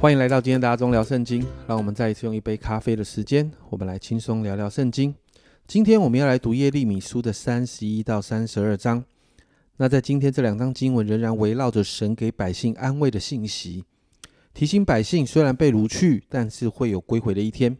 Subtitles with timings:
[0.00, 1.46] 欢迎来到今天的阿中聊圣经。
[1.66, 5.14] 让我们再一次用一杯咖啡的时间，我们来轻松聊聊圣经。
[5.66, 9.04] 今天我们要来读耶利米书的三十一到三十二章。
[9.76, 13.84] 那在今天这两章经文仍然围绕着神给百姓安慰的信息，
[14.54, 17.76] 提醒百姓虽然被掳去，但是会有归回的一天。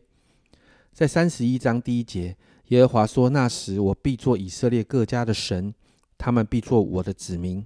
[0.93, 2.37] 在三十一章第一节，
[2.68, 5.72] 耶和华说：“那时我必做以色列各家的神，
[6.18, 7.64] 他们必做我的子民。”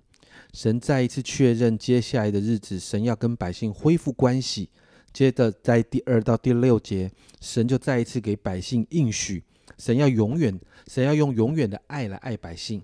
[0.54, 4.70] 神再一次确认，接下来的日子，神要跟百姓恢复关系。
[5.12, 9.42] 接着，在第二到第六节，神就再一次给百姓应许，
[9.78, 12.80] 神要永远，神要用永远的爱来爱百姓，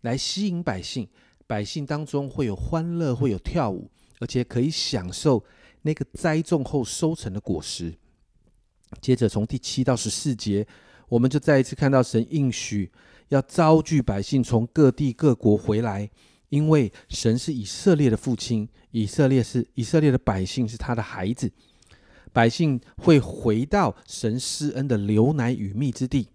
[0.00, 1.06] 来吸引百姓。
[1.46, 5.44] 百姓当中会有欢乐，会有跳舞，而且可以享受
[5.82, 7.94] 那个栽种后收成的果实。
[9.02, 10.66] 接着，从第七到十四节，
[11.10, 12.90] 我们就再一次看到神应许
[13.28, 16.08] 要招聚百姓从各地各国回来。
[16.54, 21.50] 因为神是以色列的父亲，以色列是以色列的百姓，是他的孩子。
[22.32, 26.28] 百姓会回到神施恩的流奶与蜜之地，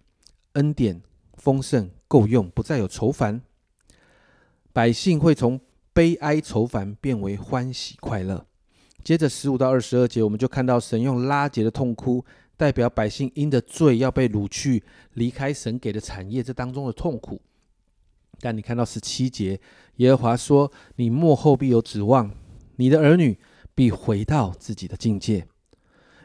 [0.53, 1.01] 恩典
[1.35, 3.41] 丰盛够用，不再有愁烦。
[4.73, 5.61] 百姓会从
[5.93, 8.45] 悲哀愁烦变为欢喜快乐。
[9.01, 12.25] 接着十五到二十二节，我们就看到神用拉结的痛哭，
[12.57, 14.83] 代表百姓因的罪要被掳去，
[15.13, 17.39] 离开神给的产业，这当中的痛苦。
[18.41, 19.59] 但你看到十七节，
[19.97, 22.31] 耶和华说：“你幕后必有指望，
[22.77, 23.37] 你的儿女
[23.75, 25.45] 必回到自己的境界。”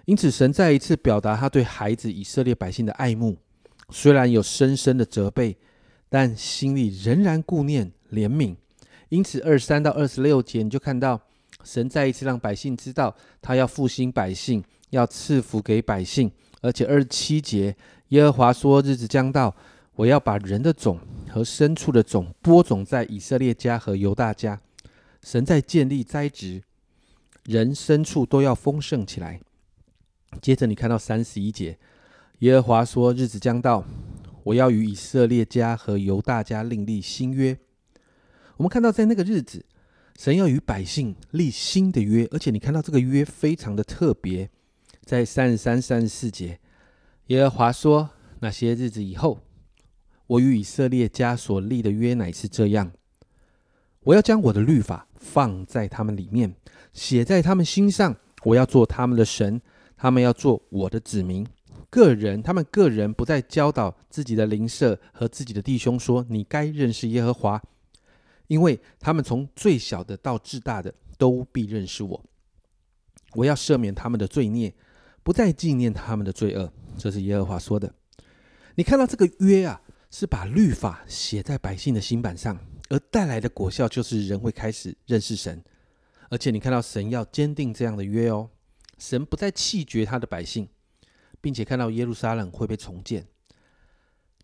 [0.07, 3.37] 因此，神再一次表达他对孩子以色列百姓的爱慕，
[3.91, 5.57] 虽然有深深的责备，
[6.09, 8.55] 但心里仍然顾念怜悯。
[9.09, 11.20] 因此，二十三到二十六节，你就看到
[11.65, 16.31] 神再一次让百姓知道，他要复兴百姓，要赐福给百姓。
[16.61, 17.77] 而且二十七节，
[18.09, 19.55] 耶和华说：“日子将到。”
[19.97, 20.98] 我要把人的种
[21.31, 24.61] 和牲畜的种播种在以色列家和犹大家。
[25.23, 26.63] 神在建立栽植，
[27.45, 29.41] 人牲畜都要丰盛起来。
[30.42, 31.79] 接着你看到三十一节，
[32.41, 33.85] 耶和华说：“日子将到，
[34.42, 37.57] 我要与以色列家和犹大家另立新约。”
[38.58, 39.64] 我们看到在那个日子，
[40.19, 44.51] 神要与百姓立新的约，而且你看到这个约非常的特别。
[45.05, 46.58] 在三十三、三十四节，
[47.29, 49.39] 耶和华说：“那些日子以后。”
[50.27, 52.92] 我与以色列家所立的约乃是这样：
[54.01, 56.55] 我要将我的律法放在他们里面，
[56.92, 58.17] 写在他们心上。
[58.45, 59.61] 我要做他们的神，
[59.96, 61.46] 他们要做我的子民。
[61.89, 67.63] 个人，他们个人不再教导自己的邻舍和自己的弟兄说：“你该认识耶和华，
[68.48, 72.24] 因为他们从最小的到至大的都必认识我。”
[73.33, 74.74] 我要赦免他们的罪孽，
[75.23, 76.70] 不再纪念他们的罪恶。
[76.98, 77.95] 这是耶和华说的。
[78.74, 79.80] 你看到这个约啊？
[80.17, 82.57] 是把律法写在百姓的心板上，
[82.89, 85.61] 而带来的果效就是人会开始认识神，
[86.30, 88.48] 而且你看到神要坚定这样的约哦，
[88.97, 90.69] 神不再弃绝他的百姓，
[91.41, 93.27] 并且看到耶路撒冷会被重建。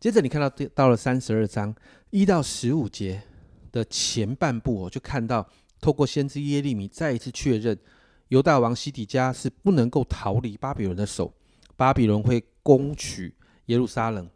[0.00, 1.72] 接着你看到到了三十二章
[2.10, 3.22] 一到十五节
[3.70, 5.48] 的前半部，我就看到
[5.80, 7.78] 透过先知耶利米再一次确认，
[8.26, 11.32] 犹大王西底家是不能够逃离巴比伦的手，
[11.76, 14.28] 巴比伦会攻取耶路撒冷。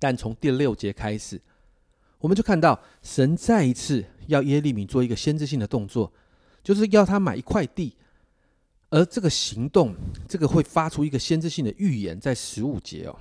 [0.00, 1.40] 但从第六节开始，
[2.18, 6.12] 我们就看到神再一次要耶利米做一个先知性的动作，
[6.64, 7.94] 就是要他买一块地。
[8.88, 9.94] 而这个行动，
[10.26, 13.16] 这个会发出一个先知性的预言，在十五节哦。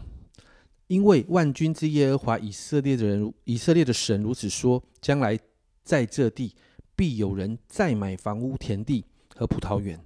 [0.88, 5.38] 因为万军之耶和华以色列的人，以色列的神如此说：将来
[5.84, 6.56] 在这地
[6.96, 10.00] 必有人再买房屋、田地和葡萄园。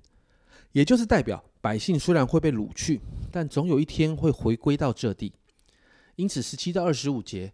[0.74, 3.00] 也就是代表百姓虽然会被掳去，
[3.32, 5.32] 但总有一天会回归到这地。
[6.16, 7.52] 因此，十七到二十五节，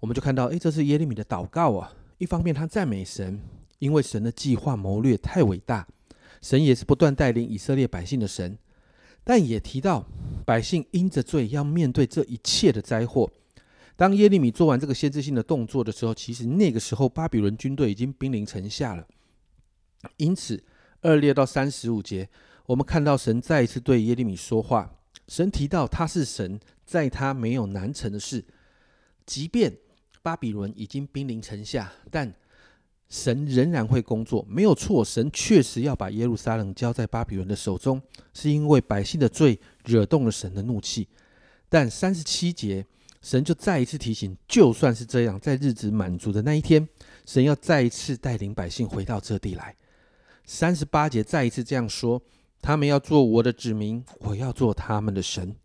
[0.00, 1.94] 我们就看到，哎，这是耶利米的祷告啊。
[2.18, 3.40] 一方面，他赞美神，
[3.78, 5.86] 因为神的计划谋略太伟大，
[6.40, 8.58] 神也是不断带领以色列百姓的神。
[9.24, 10.04] 但也提到，
[10.44, 13.30] 百姓因着罪要面对这一切的灾祸。
[13.94, 19.06] 当耶利米做完这个先知性的动作的时候，其实那个时候巴比伦军队已经兵临城下了。
[20.16, 20.64] 因此，
[21.02, 22.28] 二列到三十五节，
[22.66, 24.92] 我们看到神再一次对耶利米说话。
[25.28, 26.58] 神提到他是神，
[26.92, 28.44] 在他没有难成的事。
[29.24, 29.74] 即便
[30.20, 32.30] 巴比伦已经兵临城下，但
[33.08, 35.02] 神仍然会工作，没有错。
[35.02, 38.02] 神确实要把耶路撒冷交在巴比伦的手中，
[38.34, 41.08] 是因为百姓的罪惹动了神的怒气。
[41.70, 42.84] 但三十七节，
[43.22, 46.86] 神就再一次提醒：就算是这样，在日子满足的那一天，
[47.24, 49.74] 神要再一次带领百姓回到这地来。
[50.44, 52.20] 三十八节再一次这样说。
[52.60, 55.56] 他们要做我的子民，我要做他们的神。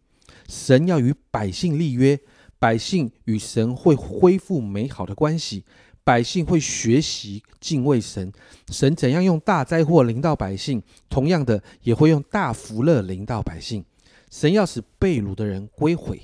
[0.47, 2.19] 神要与百姓立约，
[2.59, 5.63] 百姓与神会恢复美好的关系，
[6.03, 8.31] 百姓会学习敬畏神。
[8.69, 13.83] 神怎样用大灾祸临到百姓，同样的也会用大福乐临到百姓。
[14.29, 16.21] 神要使被掳的人归回。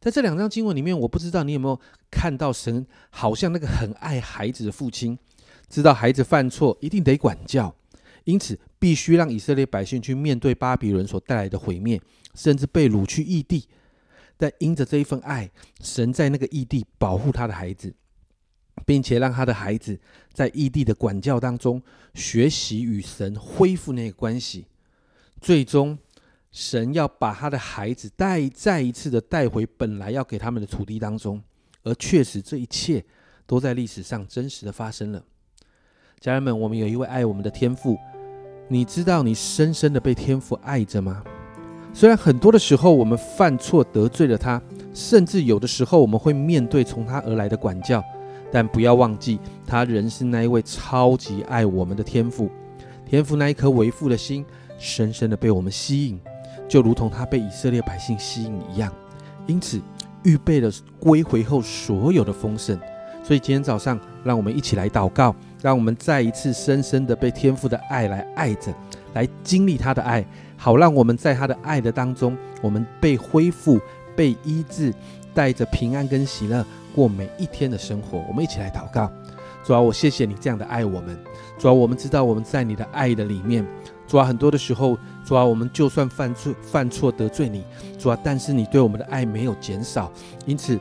[0.00, 1.80] 在这两章经文里面，我不知道你有没有
[2.10, 5.18] 看到，神好像那个很爱孩子的父亲，
[5.68, 7.74] 知道孩子犯错一定得管教，
[8.22, 12.00] 因此必须让以色列百姓去面对巴比伦所带来的毁灭，
[12.34, 13.66] 甚至被掳去异地。
[14.36, 17.94] 但因着这一份爱，神在那个异地保护他的孩子，
[18.86, 19.98] 并且让他的孩子
[20.32, 21.82] 在异地的管教当中
[22.14, 24.66] 学习与神恢复那个关系，
[25.40, 25.98] 最终。
[26.50, 31.40] 神要把他的孩子带再一次的带回本来要给他们的土地当中，
[31.82, 33.04] 而确实这一切
[33.46, 35.22] 都在历史上真实的发生了。
[36.18, 37.98] 家人们，我们有一位爱我们的天父，
[38.70, 41.22] 你知道你深深的被天父爱着吗？
[41.94, 44.60] 虽然很多的时候我们犯错得罪了他，
[44.92, 48.04] 甚至有的时候我们会面对从他而来的管教，
[48.52, 52.50] 但不要忘记，他仍是那一位超级爱我们的天父。
[53.06, 54.44] 天父那一颗为父的心，
[54.78, 56.20] 深深的被我们吸引。
[56.68, 58.92] 就如同他被以色列百姓吸引一样，
[59.46, 59.80] 因此
[60.24, 60.70] 预备了
[61.00, 62.78] 归回后所有的丰盛。
[63.24, 68.72] 所以今天早上，让我们一起来祷告，让我们再一次深深的被天父的爱来爱着，
[69.14, 70.24] 来经历他的爱，
[70.56, 73.80] 好让我们在他的爱的当中，我们被恢复、
[74.14, 74.94] 被医治，
[75.34, 76.64] 带着平安跟喜乐
[76.94, 78.22] 过每一天的生活。
[78.28, 79.10] 我们一起来祷告，
[79.64, 81.18] 主啊，我谢谢你这样的爱我们。
[81.58, 83.66] 主啊，我们知道我们在你的爱的里面。
[84.06, 87.64] 主啊，很多的时候，主啊，我们就算犯错、犯错得罪你，
[87.98, 90.10] 主啊，但是你对我们的爱没有减少，
[90.46, 90.78] 因此，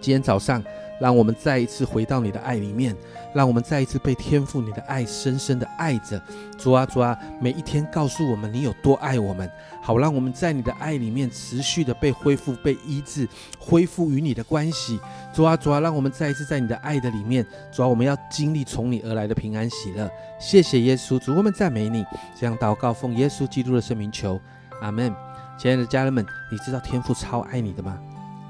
[0.00, 0.62] 今天早上。
[1.00, 2.96] 让我们再一次回到你的爱里面，
[3.34, 6.22] 让我们再一次被天赋你的爱深深的爱着。
[6.56, 9.50] 主啊，主啊，每一天告诉我们你有多爱我们，
[9.82, 13.28] 好让我们在你的爱里面持续的被恢复、被医治，
[13.58, 14.98] 恢复与你的关系。
[15.32, 20.08] 主啊，主啊，让我们再一次在你的爱的里面，主啊，我们要经历从你而来的平安喜乐。
[20.38, 22.06] 谢谢耶稣，主我们赞美你。
[22.38, 24.40] 这样祷告，奉耶稣基督的圣名求，
[24.80, 25.12] 阿门。
[25.58, 27.98] 亲爱的家人们，你知道天父超爱你的吗？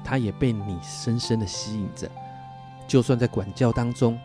[0.03, 2.07] 他也被你深深的吸引着。
[2.87, 4.15] 就算在管教当中，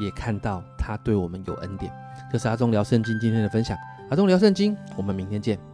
[0.00, 1.92] 也看到他对我们有恩典。
[2.32, 3.76] 这是阿忠聊圣经今天的分享。
[4.08, 5.69] 阿忠聊圣经，我们明天见。